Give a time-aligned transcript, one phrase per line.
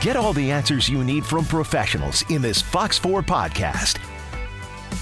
[0.00, 3.98] Get all the answers you need from professionals in this Fox 4 podcast.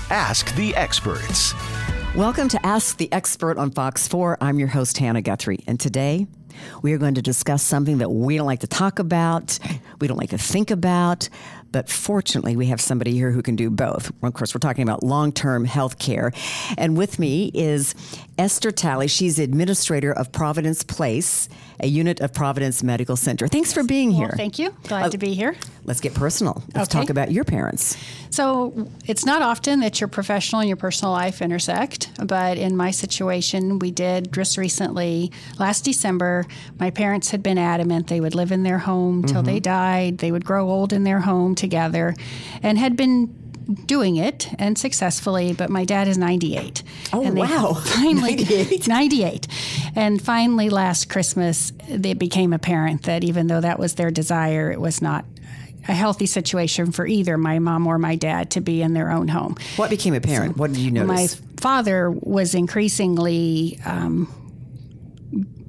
[0.09, 1.52] Ask the experts.
[2.14, 4.38] Welcome to Ask the Expert on Fox 4.
[4.41, 6.27] I'm your host, Hannah Guthrie, and today
[6.80, 9.59] we are going to discuss something that we don't like to talk about,
[10.00, 11.28] we don't like to think about,
[11.72, 14.10] but fortunately, we have somebody here who can do both.
[14.22, 16.33] Of course, we're talking about long term health care.
[16.78, 17.94] And with me is
[18.38, 19.08] Esther Talley.
[19.08, 21.48] She's administrator of Providence Place,
[21.80, 23.48] a unit of Providence Medical Center.
[23.48, 24.34] Thanks for being Well, here.
[24.36, 24.74] thank you.
[24.84, 25.56] Glad uh, to be here.
[25.84, 26.62] Let's get personal.
[26.74, 27.00] Let's Okay.
[27.00, 27.96] talk about your parents.
[28.30, 32.91] So, it's not often that your professional and your personal life intersect, but in my
[32.91, 35.33] situation, we did just recently.
[35.58, 36.44] Last December,
[36.78, 39.62] my parents had been adamant they would live in their home till they mm-hmm.
[39.62, 40.18] died.
[40.18, 42.14] They would grow old in their home together
[42.62, 43.34] and had been
[43.86, 46.83] doing it and successfully, but my dad is 98.
[47.12, 47.75] Oh, and they wow.
[47.84, 48.89] Finally, 98.
[48.89, 49.47] 98.
[49.95, 54.81] And finally, last Christmas, it became apparent that even though that was their desire, it
[54.81, 55.25] was not
[55.89, 59.28] a healthy situation for either my mom or my dad to be in their own
[59.28, 59.56] home.
[59.77, 60.56] What became apparent?
[60.56, 61.08] what did you notice?
[61.08, 61.27] My
[61.61, 64.33] father was increasingly um,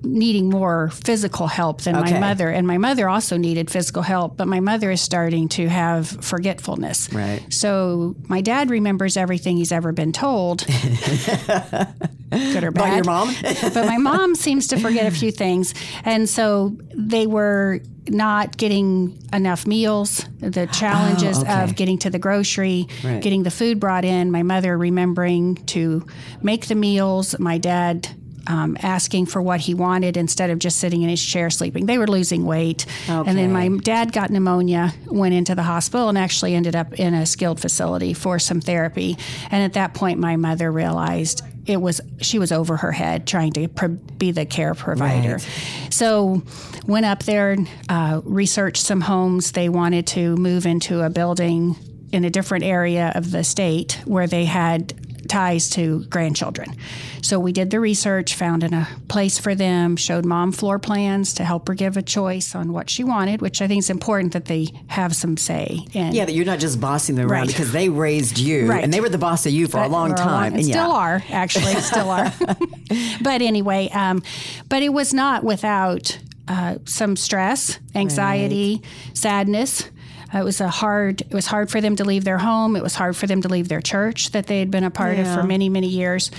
[0.03, 2.14] needing more physical help than Okay.
[2.14, 4.38] my mother, and my mother also needed physical help.
[4.38, 7.12] But my mother is starting to have forgetfulness.
[7.12, 7.42] Right.
[7.50, 10.66] So my dad remembers everything he's ever been told,
[12.31, 12.73] good or bad.
[12.73, 13.34] By your mom?
[13.42, 15.73] but my mom seems to forget a few things,
[16.04, 20.26] and so they were not getting enough meals.
[20.39, 21.64] The oh, challenges Oh, okay.
[21.64, 23.21] of getting to the grocery, Right.
[23.21, 24.32] getting the food brought in.
[24.32, 26.05] My mother remembering to
[26.42, 27.38] make the meals.
[27.39, 28.08] My dad.
[28.49, 31.85] Um, asking for what he wanted instead of just sitting in his chair sleeping.
[31.85, 32.85] They were losing weight.
[33.27, 37.13] And then my dad got pneumonia, went into the hospital, and actually ended up in
[37.13, 39.17] a skilled facility for some therapy.
[39.52, 43.52] And at that point, my mother realized it was she was over her head trying
[43.53, 45.39] to pro- be the care provider.
[45.89, 46.41] So
[46.85, 47.58] went up there,
[47.89, 49.52] uh, researched some homes.
[49.52, 51.75] They wanted to move into a building
[52.14, 54.93] in a different area of the state where they had
[55.30, 56.76] ties to grandchildren.
[57.21, 61.33] So we did the research, found in a place for them, showed mom floor plans
[61.36, 64.33] to help her give a choice on what she wanted, which I think is important
[64.33, 65.86] that they have some say.
[65.92, 68.83] Yeah, that you're not just bossing them around because they raised you Right.
[68.83, 70.54] and they were the boss of you for a long time.
[70.54, 70.73] and yeah.
[70.73, 72.33] still are, actually, still are.
[73.21, 74.23] but anyway, um,
[74.70, 76.17] but it was not without
[76.48, 78.82] uh, some stress, anxiety,
[79.14, 79.89] sadness.
[80.33, 81.21] Uh, It was a hard.
[81.21, 82.76] It was hard for them to leave their home.
[82.76, 85.17] It was hard for them to leave their church that they had been a part
[85.20, 86.32] of for many, many years.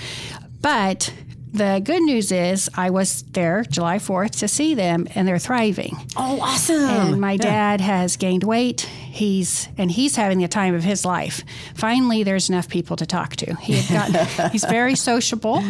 [0.61, 1.11] But
[1.51, 5.97] the good news is, I was there July Fourth to see them, and they're thriving.
[6.15, 6.75] Oh, awesome.
[6.89, 8.81] And my dad has gained weight.
[8.81, 11.43] He's and he's having the time of his life.
[11.73, 13.55] Finally, there's enough people to talk to.
[13.55, 15.63] He had gotten, he's very sociable,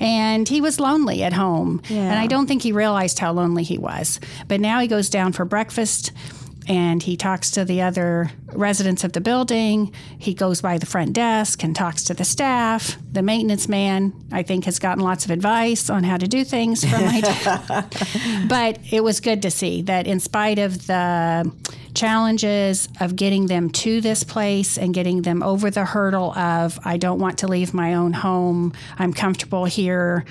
[0.00, 1.82] and he was lonely at home.
[1.90, 4.20] And I don't think he realized how lonely he was.
[4.48, 6.12] But now he goes down for breakfast.
[6.68, 9.92] And he talks to the other residents of the building.
[10.18, 12.96] He goes by the front desk and talks to the staff.
[13.10, 16.84] The maintenance man, I think, has gotten lots of advice on how to do things
[16.84, 17.68] from my dad
[18.48, 21.50] but it was good to see that in spite of the
[21.94, 26.96] challenges of getting them to this place and getting them over the hurdle of I
[26.96, 30.24] don't want to leave my own home, I'm comfortable here,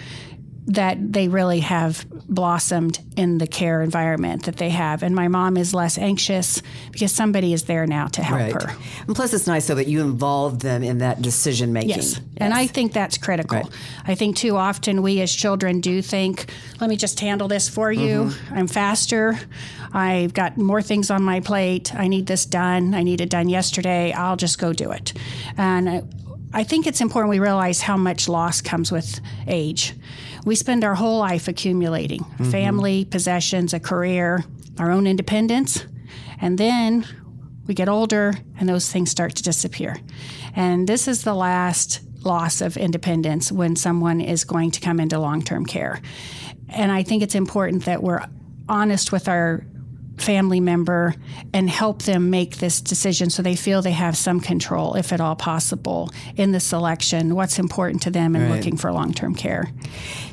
[0.68, 5.02] that they really have blossomed in the care environment that they have.
[5.02, 6.62] And my mom is less anxious
[6.92, 8.62] because somebody is there now to help Right.
[8.62, 8.76] her.
[9.08, 11.92] And plus, it's nice though that you involve them in that decision making.
[11.92, 12.20] Yes.
[12.36, 13.60] And I think that's critical.
[13.60, 13.70] Right.
[14.06, 16.48] I think too often we as children do think,
[16.82, 18.26] let me just handle this for you.
[18.26, 18.54] Mm-hmm.
[18.54, 19.40] I'm faster.
[19.94, 21.96] I've got more things on my plate.
[21.96, 22.94] I need this done.
[22.94, 24.12] I need it done yesterday.
[24.12, 25.14] I'll just go do it.
[25.58, 26.14] And
[26.60, 29.94] I, think it's important we realize how much loss comes with age.
[30.46, 32.52] We spend our whole life accumulating Mm-hmm.
[32.52, 34.44] family, possessions, a career,
[34.80, 35.86] our own independence.
[36.40, 37.06] And then
[37.66, 39.98] we get older and those things start to disappear.
[40.56, 45.20] And this is the last loss of independence when someone is going to come into
[45.20, 46.02] long term care.
[46.70, 48.24] And I think it's important that we're
[48.70, 49.66] honest with our
[50.18, 51.14] family member
[51.54, 55.22] and help them make this decision so they feel they have some control, if at
[55.22, 58.56] all possible, in the selection, what's important to them, and Right.
[58.58, 59.70] looking for long term care.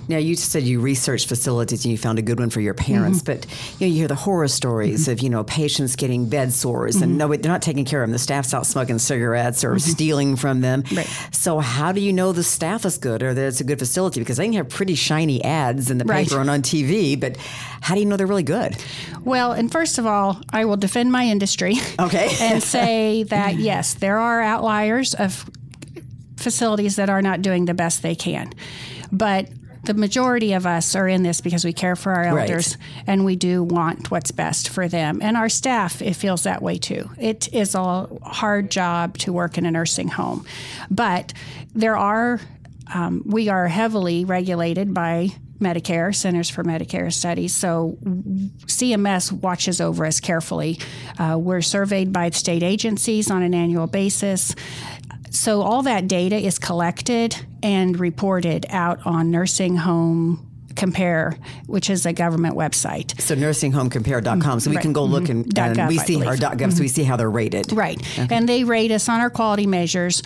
[0.07, 3.23] Now you said you researched facilities and you found a good one for your parents,
[3.23, 3.41] Mm-hmm.
[3.41, 3.47] but
[3.81, 7.05] you know you hear the horror stories of you know patients getting bed sores Mm-hmm.
[7.05, 8.13] and no, they're not taking care of them.
[8.13, 10.85] The staff's out smoking cigarettes or stealing from them.
[10.95, 11.09] Right.
[11.31, 14.21] So how do you know the staff is good or that it's a good facility?
[14.21, 16.27] Because they can have pretty shiny ads in the Right.
[16.27, 17.37] paper and on TV, but
[17.81, 18.77] how do you know they're really good?
[19.25, 21.75] Well, and first of all, I will defend my industry.
[21.99, 22.31] Okay.
[22.41, 25.51] and say that yes, there are outliers of
[26.37, 28.53] facilities that are not doing the best they can.
[29.11, 29.49] But
[29.83, 32.49] the majority of us are in this because we care for our Right.
[32.49, 32.79] elders
[33.09, 35.19] and we do want what's best for them.
[35.21, 37.11] And our staff, it feels that way too.
[37.19, 40.47] It is a hard job to work in a nursing home.
[40.89, 41.33] But
[41.75, 42.41] there are,
[42.95, 45.31] um, we are heavily regulated by
[45.65, 47.55] Medicare, Centers for Medicare Studies.
[47.55, 47.97] So
[48.67, 50.79] CMS watches over us carefully.
[51.19, 54.55] Uh, we're surveyed by state agencies on an annual basis.
[55.31, 62.07] So all that data is collected and reported out on Nursing Home Compare, which is
[62.07, 63.21] a government website.
[63.21, 64.61] So nursinghomecompare.com.
[64.61, 66.37] So we can go look and, Dot and gov, we see our.
[66.37, 66.73] .gov.
[66.73, 67.73] So we see how they're rated.
[67.73, 68.01] Right.
[68.31, 70.23] And they rate us on our quality measures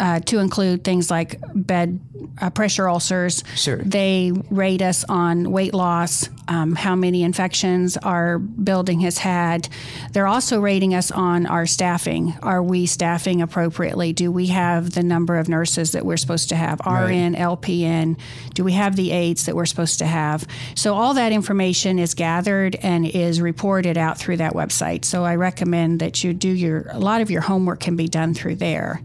[0.00, 2.00] uh, to include things like bed
[2.40, 3.44] uh, pressure ulcers.
[3.54, 3.76] Sure.
[3.76, 9.68] They rate us on weight loss, um, how many infections our building has had.
[10.12, 12.34] They're also rating us on our staffing.
[12.42, 14.12] Are we staffing appropriately?
[14.14, 16.80] Do we have the number of nurses that we're supposed to have?
[16.80, 18.18] RN, LPN?
[18.54, 20.46] Do we have the aides that we're supposed to have?
[20.74, 25.04] So all that information is gathered and is reported out through that website.
[25.04, 28.32] So I recommend that you do your a lot of your homework can be done
[28.32, 29.02] through there.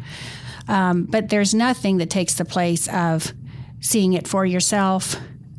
[0.68, 3.34] Um, but there's nothing that takes the place of
[3.82, 5.16] seeing it for yourself,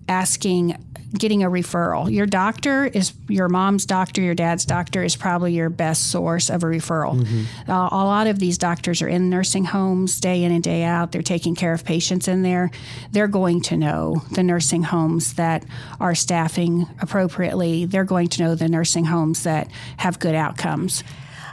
[0.08, 0.76] asking,
[1.17, 2.12] getting a referral.
[2.12, 6.62] Your doctor is your mom's doctor, your dad's doctor is probably your best source of
[6.62, 7.25] a referral.
[7.69, 11.12] Uh, a lot of these doctors are in nursing homes day in and day out.
[11.12, 12.70] They're taking care of patients in there.
[13.12, 15.64] They're going to know the nursing homes that
[16.00, 17.85] are staffing appropriately.
[17.85, 19.69] They're going to know the nursing homes that
[19.99, 21.05] have good outcomes.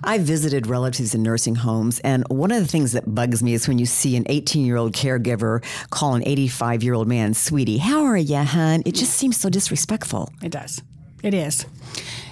[0.05, 3.67] I visited relatives in nursing homes, and one of the things that bugs me is
[3.67, 7.77] when you see an 18 year old caregiver call an 85 year old man, sweetie,
[7.77, 8.83] how are you, hun?
[8.85, 10.29] It just seems so disrespectful.
[10.41, 10.81] It does.
[11.23, 11.65] It is.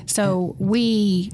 [0.06, 1.32] So we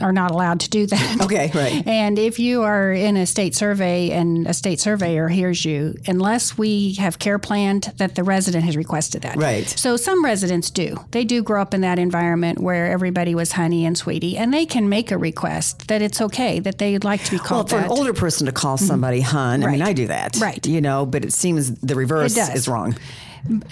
[0.00, 1.20] are not allowed to do that.
[1.22, 1.86] Okay, right.
[1.86, 6.56] And if you are in a state survey and a state surveyor hears you, unless
[6.56, 9.36] we have care planned that the resident has requested that.
[9.36, 9.66] Right.
[9.68, 11.04] So some residents do.
[11.10, 14.66] They do grow up in that environment where everybody was honey and sweetie, and they
[14.66, 17.72] can make a request that it's okay that they'd like to be called.
[17.72, 17.92] Well, for that.
[17.92, 18.86] an older person to call mm-hmm.
[18.86, 20.36] somebody hun, I mean, I do that.
[20.36, 20.64] Right.
[20.66, 22.96] You know, but it seems the reverse is wrong.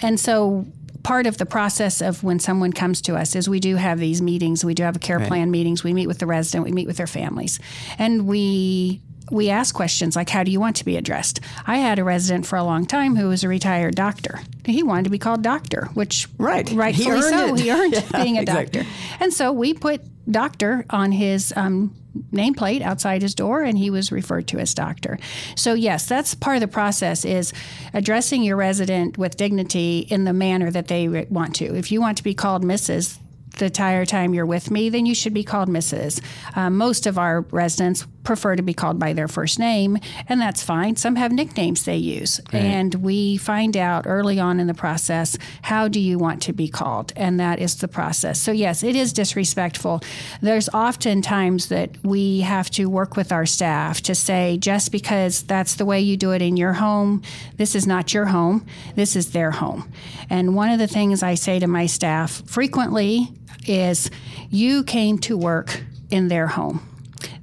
[0.01, 0.65] And so
[1.05, 4.21] part of the process of when someone comes to us is we do have these
[4.21, 4.65] meetings.
[4.65, 5.83] We do have a care plan meetings.
[5.83, 6.65] We meet with the resident.
[6.65, 7.59] We meet with their families,
[7.99, 11.99] and we we ask questions like, "How do you want to be addressed?" I had
[11.99, 14.39] a resident for a long time who was a retired doctor.
[14.65, 16.67] He wanted to be called doctor, which Right.
[16.67, 17.53] He rightfully earned so.
[17.55, 17.59] it.
[17.61, 18.81] He earned Yeah, being a exactly.
[18.81, 21.95] doctor, and so we put doctor on his um,
[22.31, 25.19] nameplate outside his door and he was referred to as doctor
[25.55, 27.51] so yes that's part of the process is
[27.93, 32.17] addressing your resident with dignity in the manner that they want to if you want
[32.17, 33.19] to be called mrs
[33.57, 36.21] the entire time you're with me, then you should be called Mrs.
[36.55, 40.63] Um, most of our residents prefer to be called by their first name, and that's
[40.63, 40.95] fine.
[40.95, 45.87] Some have nicknames they use, and we find out early on in the process how
[45.87, 48.41] do you want to be called, and that is the process.
[48.41, 50.01] So yes, it is disrespectful.
[50.41, 55.43] There's often times that we have to work with our staff to say just because
[55.43, 57.21] that's the way you do it in your home,
[57.57, 58.65] this is not your home.
[58.95, 59.91] This is their home.
[60.29, 63.31] And one of the things I say to my staff frequently
[63.67, 64.09] is
[64.49, 66.94] you came to work in their home.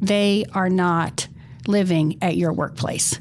[0.02, 1.28] They are not
[1.66, 3.18] living at your workplace.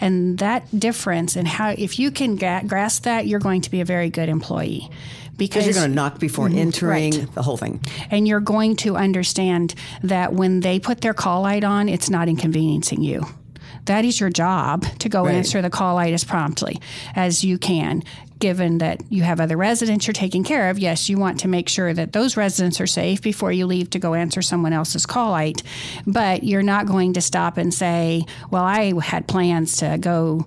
[0.00, 3.84] And that difference and how, if you can grasp that, you're going to be a
[3.84, 4.90] very good employee.
[5.36, 6.58] Because Because you're going to knock before mm-hmm.
[6.58, 7.34] entering right.
[7.34, 7.80] the whole thing.
[8.10, 12.28] and you're going to understand that when they put their call light on, it's not
[12.28, 13.26] inconveniencing you.
[13.86, 15.34] That is your job to go Right.
[15.34, 16.80] answer the call light as promptly
[17.14, 18.02] as you can.
[18.38, 21.70] Given that you have other residents you're taking care of, yes, you want to make
[21.70, 25.30] sure that those residents are safe before you leave to go answer someone else's call
[25.30, 25.62] light.
[26.06, 30.44] But you're not going to stop and say, Well, I had plans to go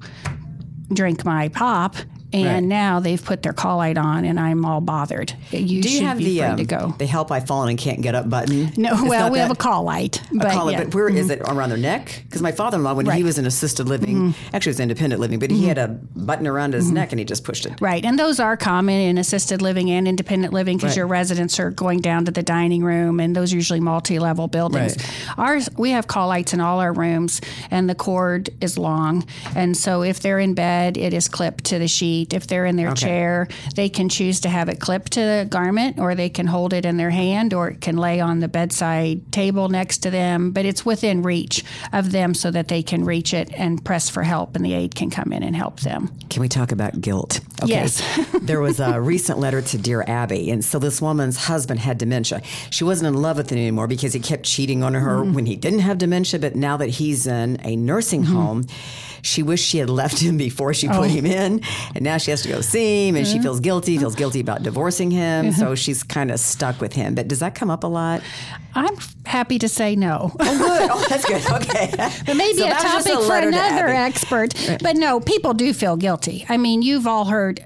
[0.94, 1.96] drink my pop
[2.32, 2.64] and Right.
[2.64, 5.34] now they've put their call light on, and I'm all bothered.
[5.52, 6.96] You Do you have the um, to go.
[6.98, 8.72] the help I've fallen and can't get up button?
[8.78, 10.84] No, It's well, we have a call light, a but, call it, yeah.
[10.84, 12.24] but where is it around their neck?
[12.26, 13.18] Because my father-in-law, when he Right.
[13.20, 13.26] Mm-hmm.
[13.26, 16.74] was in assisted living, actually it was independent living, but he had a button around
[16.74, 17.74] his neck and he just pushed it.
[17.82, 20.98] Right, and those are common in assisted living and independent living because Right.
[20.98, 24.98] your residents are going down to the dining room, and those are usually multi-level buildings.
[25.38, 29.76] Ours, we have call lights in all our rooms, and the cord is long, and
[29.76, 32.19] so if they're in bed, it is clipped to the sheet.
[32.32, 33.06] If they're in their Okay.
[33.08, 36.74] chair, they can choose to have it clipped to the garment, or they can hold
[36.74, 40.52] it in their hand, or it can lay on the bedside table next to them.
[40.52, 44.24] But it's within reach of them, so that they can reach it and press for
[44.24, 46.12] help, and the aide can come in and help them.
[46.30, 47.40] Can we talk about guilt?
[47.66, 48.02] Yes.
[48.42, 52.42] there was a recent letter to Dear Abby, and so this woman's husband had dementia.
[52.70, 55.34] She wasn't in love with him anymore because he kept cheating on her Mm-hmm.
[55.34, 58.66] when he didn't have dementia, but now that he's in a nursing home,
[59.22, 60.94] she wished she had left him before she Oh.
[61.02, 61.62] put him in,
[61.96, 63.44] and now she has to go see him, and she uh-huh.
[63.44, 65.76] feels guilty, feels guilty about divorcing him, so uh-huh.
[65.76, 67.16] she's kind of stuck with him.
[67.16, 68.22] But does that come up a lot?
[68.76, 68.96] I'm
[69.26, 70.32] happy to say no.
[70.40, 70.90] Oh, good.
[70.92, 71.40] Oh, that's good.
[71.60, 71.92] Okay.
[72.26, 73.98] But maybe So a that was just topic a for to another Abby.
[73.98, 74.54] expert.
[74.82, 76.46] But no, people do feel guilty.
[76.48, 77.64] I mean, you've all heard.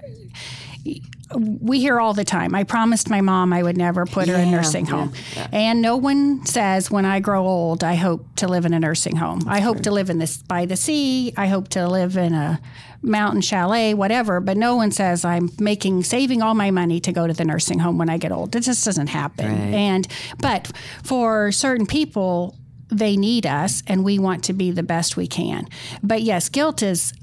[1.35, 2.55] We hear all the time.
[2.55, 5.13] I promised my mom I would never put her in a Yeah, nursing yeah, home.
[5.51, 9.15] And no one says when I grow old, I hope to live in a nursing
[9.15, 9.41] home.
[9.47, 11.33] I hope to live in this by the sea.
[11.37, 12.59] I hope to live in a
[13.01, 14.39] mountain chalet, whatever.
[14.39, 17.79] But no one says I'm making saving all my money to go to the nursing
[17.79, 18.55] home when I get old.
[18.55, 19.45] It just doesn't happen.
[19.73, 20.07] And
[20.39, 20.71] but
[21.03, 22.55] for certain people,
[22.89, 25.67] they need us and we want to be the best we can.
[26.01, 27.13] But yes, guilt is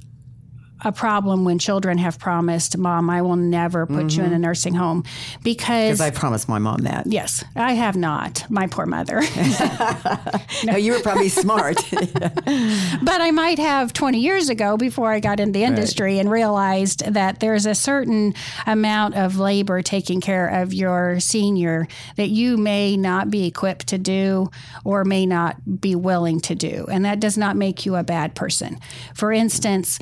[0.82, 4.42] a problem when children have promised, Mom, I will never put you in a mm-hmm.
[4.42, 5.04] nursing home
[5.42, 6.00] because.
[6.00, 7.06] I promised my mom that.
[7.06, 8.44] Yes, I have not.
[8.49, 9.22] My poor mother.
[10.64, 11.76] No, you were probably smart.
[11.90, 17.04] but I might have 20 years ago before I got in the industry and realized
[17.06, 18.34] that there's a certain
[18.66, 23.99] amount of labor taking care of your senior that you may not be equipped to
[23.99, 24.50] do
[24.84, 26.87] or may not be willing to do.
[26.90, 28.78] And that does not make you a bad person.
[29.14, 29.99] For instance,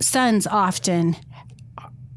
[0.00, 1.16] sons often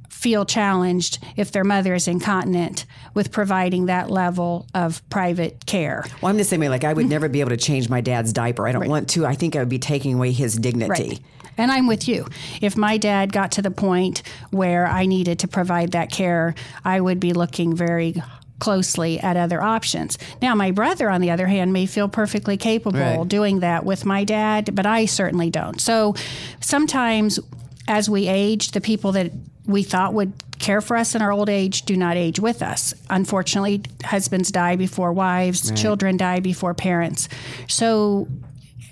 [0.09, 2.85] feel challenged if their mother is incontinent
[3.15, 6.05] with providing that level of private care.
[6.21, 6.69] Well, I'm the same way.
[6.69, 8.67] Like, I would never be able to change my dad's diaper.
[8.67, 9.25] I don't want to.
[9.25, 10.89] I think I would be taking away his dignity.
[11.09, 11.19] Right.
[11.57, 12.27] And I'm with you.
[12.61, 14.21] If my dad got to the point
[14.51, 16.53] where I needed to provide that care,
[16.85, 18.21] I would be looking very
[18.59, 20.19] closely at other options.
[20.39, 23.27] Now, my brother, on the other hand, may feel perfectly capable Right.
[23.27, 25.81] doing that with my dad, but I certainly don't.
[25.81, 26.13] So
[26.59, 27.39] sometimes
[27.88, 29.31] as we age, the people that
[29.65, 32.93] we thought would care for us in our old age do not age with us.
[33.09, 37.27] Unfortunately, husbands die before wives, children die before parents.
[37.67, 38.27] So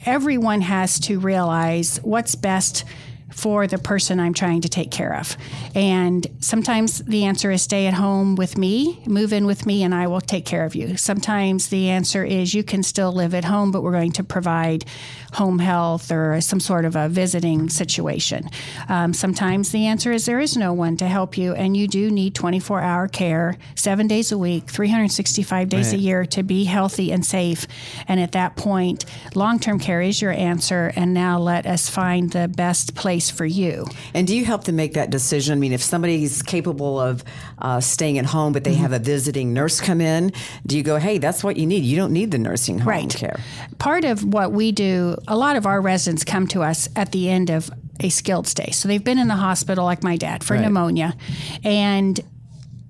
[0.06, 2.86] everyone has to realize what's best
[3.32, 5.38] for the person I'm trying to take care of.
[5.76, 9.94] And sometimes the answer is stay at home with me, move in with me, and
[9.94, 10.98] I will take care of you.
[10.98, 14.84] Sometimes the answer is you can still live at home, but we're going to provide
[15.34, 18.50] home health or some sort of a visiting situation.
[18.88, 22.10] Um, sometimes the answer is there is no one to help you, and you do
[22.10, 27.12] need 24 hour care, seven days a week, 365 days a year to be healthy
[27.12, 27.68] and safe.
[28.08, 29.06] And at that point,
[29.36, 30.92] long term care is your answer.
[30.96, 33.86] And now let us find the best place for you.
[34.14, 35.54] And do you help them make that decision?
[35.58, 37.24] I mean, if somebody's capable of
[37.60, 38.82] uh, staying at home, but they Mm-hmm.
[38.84, 40.32] have a visiting nurse come in,
[40.66, 41.84] do you go, hey, that's what you need?
[41.84, 43.10] You don't need the nursing home Right.
[43.10, 43.40] care.
[43.80, 47.30] Part of what we do, a lot of our residents come to us at the
[47.30, 48.72] end of a skilled stay.
[48.72, 50.62] So they've been in the hospital, like my dad, for Right.
[50.64, 51.16] pneumonia.
[51.64, 52.20] And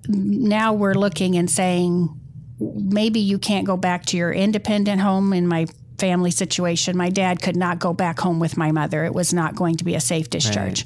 [0.08, 2.10] now we're looking and saying,
[2.60, 5.66] maybe you can't go back to your independent home in my
[6.00, 6.98] family situation.
[6.98, 9.04] My dad could not go back home with my mother.
[9.04, 10.86] It was not going to be a safe discharge.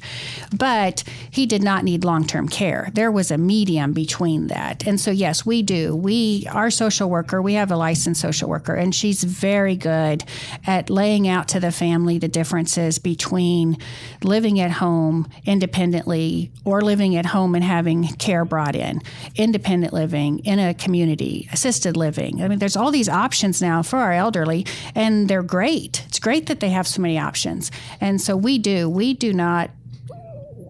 [0.56, 2.90] But he did not need long-term care.
[2.94, 4.86] There was a medium between that.
[4.86, 5.94] And so yes, we do.
[5.94, 10.24] We our social worker, we have a licensed social worker and she's very good
[10.66, 13.76] at laying out to the family the differences between
[14.22, 19.00] living at home independently or living at home and having care brought in.
[19.36, 22.42] Independent living in a community, assisted living.
[22.42, 26.02] I mean there's all these options now for our elderly and they're great.
[26.06, 27.70] It's great that they have so many options.
[28.00, 28.88] And so we do.
[28.88, 29.70] We do not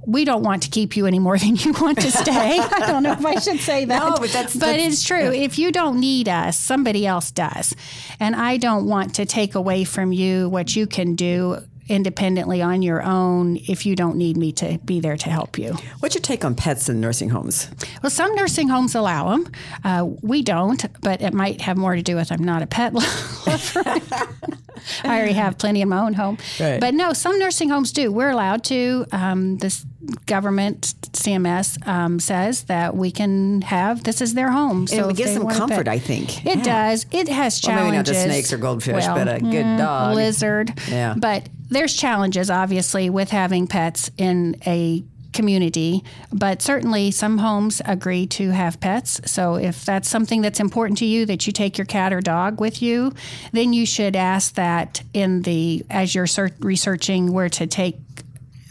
[0.06, 2.58] we don't want to keep you any more than you want to stay.
[2.60, 3.98] I don't know if I should say that.
[4.02, 5.32] No, but that's- but that's- it's true.
[5.32, 7.74] If you don't need us, somebody else does.
[8.20, 12.82] And I don't want to take away from you what you can do independently on
[12.82, 15.76] your own if you don't need me to be there to help you.
[16.00, 17.70] What's your take on pets in nursing homes?
[18.02, 19.52] Well, some nursing homes allow them.
[19.82, 22.94] Uh, we don't, but it might have more to do with I'm not a pet
[23.46, 23.82] lover.
[25.04, 26.38] I already have plenty in my own home.
[26.58, 26.80] Right.
[26.80, 28.12] But no, some nursing homes do.
[28.12, 29.06] We're allowed to.
[29.12, 29.86] Um, this,
[30.26, 34.87] government CMS um, says that we can have this is their home.
[34.87, 36.44] So it gives them comfort, I think.
[36.46, 36.62] It Yeah.
[36.62, 37.06] does.
[37.11, 38.16] It has Well, maybe not challenges.
[38.16, 40.14] the snakes or goldfish, Well, but a good mm, dog.
[40.16, 40.73] lizard.
[40.90, 41.14] Yeah.
[41.16, 48.25] But there's challenges, obviously, with having pets in a community, but certainly some homes agree
[48.25, 49.20] to have pets.
[49.25, 52.61] So if that's something that's important to you that you take your cat or dog
[52.61, 53.12] with you,
[53.52, 56.28] then you should ask that in the as you're
[56.61, 57.96] researching where to take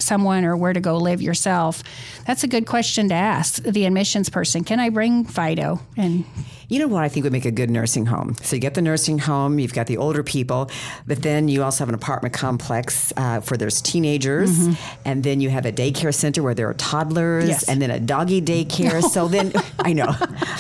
[0.03, 1.83] someone or where to go live yourself.
[2.27, 4.63] That's a good question to ask the admissions person.
[4.63, 5.79] Can I bring Fido?
[5.97, 6.25] And
[6.73, 8.33] You know what I think would make a good nursing home?
[8.41, 10.71] So you get the nursing home, you've got the older people,
[11.05, 14.49] but then you also have an apartment complex uh, for there's teenagers,
[15.05, 17.69] and then you have a daycare center where there are toddlers, Yes.
[17.69, 19.03] and then a doggy daycare.
[19.03, 20.15] So then I know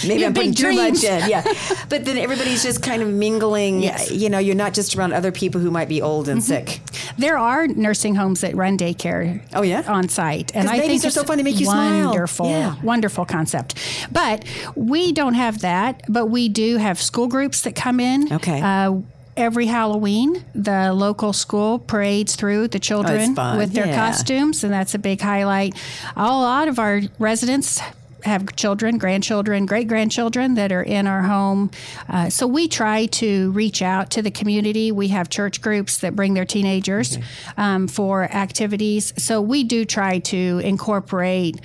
[0.07, 1.41] maybe I'm putting big too much in, yeah.
[1.89, 3.81] But then everybody's just kind of mingling.
[3.81, 4.11] Yes.
[4.11, 6.81] You know, you're not just around other people who might be old and sick.
[7.17, 9.41] There are nursing homes that run daycare.
[9.55, 9.81] Oh, yeah?
[9.87, 12.09] on site, and I think it's so fun, to make you smile.
[12.09, 12.75] wonderful, Yeah.
[12.83, 13.79] wonderful concept.
[14.11, 16.01] But we don't have that.
[16.07, 18.31] But we do have school groups that come in.
[18.33, 18.61] Okay.
[18.61, 19.01] Uh,
[19.35, 23.95] Every Halloween, the local school parades through the children fun, with their yeah.
[23.95, 25.73] costumes, and that's a big highlight.
[26.15, 27.81] A lot of our residents
[28.25, 31.71] have children, grandchildren, great grandchildren that are in our home.
[32.07, 34.91] Uh, so we try to reach out to the community.
[34.91, 37.17] We have church groups that bring their teenagers
[37.57, 39.13] um, for activities.
[39.17, 41.59] So we do try to incorporate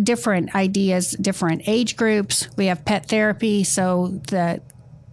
[0.00, 2.48] different ideas, different age groups.
[2.56, 4.60] We have pet therapy, so the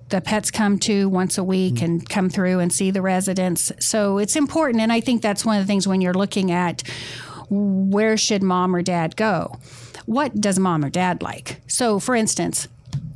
[0.10, 1.84] the pets come to once a week mm.
[1.84, 3.72] and come through and see the residents.
[3.80, 6.84] So it's important, and I think that's one of the things when you're looking at
[7.50, 9.58] where should mom or dad go.
[10.06, 11.62] What does mom or dad like?
[11.68, 12.68] So, for instance,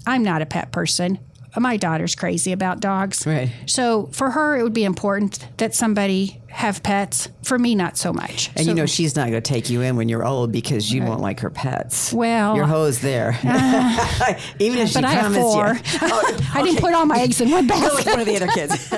[0.06, 1.20] I'm not a pet person.
[1.58, 3.26] My daughter's crazy about dogs.
[3.26, 3.50] Right.
[3.66, 7.28] So, for her, it would be important that somebody have pets.
[7.44, 8.50] For me, not so much.
[8.56, 10.92] And So- you know she's not going to take you in when you're old because
[10.92, 12.14] you won't like her pets.
[12.14, 13.38] Well- your hose there.
[14.60, 15.74] Even if she but I have four.
[15.74, 15.80] you.
[16.02, 18.06] Oh, I didn't put all my eggs in one basket.
[18.08, 18.92] one of the other kids.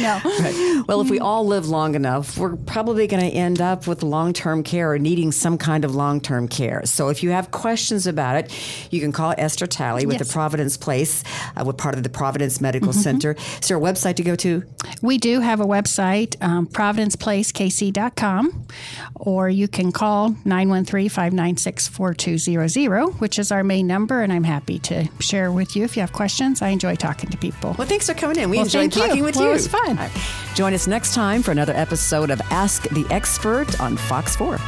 [0.00, 0.84] no.
[0.88, 4.32] Well, if we all live long enough, we're probably going to end up with long
[4.32, 6.82] term care or needing some kind of long term care.
[6.84, 8.52] So if you have questions about it,
[8.92, 10.28] you can call Esther Tally with Yes.
[10.28, 11.24] the Providence Place.
[11.56, 13.34] Uh, we're part of the Providence Medical Center.
[13.60, 14.62] Is there a website to go to?
[15.02, 18.66] We do have a website, um, providenceplacekc.com,
[19.16, 24.78] or you can call 913 596 4200, which is our main number, and I'm happy
[24.80, 26.62] to share with you if you have questions.
[26.62, 27.74] I enjoy talking to people.
[27.78, 28.50] Well, thanks for coming in.
[28.50, 29.02] We Well, enjoyed thank you.
[29.08, 29.50] talking with Well, you.
[29.50, 29.96] it was fun.
[29.96, 30.10] Right.
[30.54, 34.58] Join us next time for another episode of Ask the Expert on Fox 4.